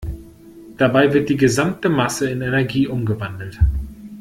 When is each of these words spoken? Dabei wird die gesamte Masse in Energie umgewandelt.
Dabei 0.79 1.13
wird 1.13 1.29
die 1.29 1.37
gesamte 1.37 1.87
Masse 1.87 2.27
in 2.27 2.41
Energie 2.41 2.87
umgewandelt. 2.87 3.59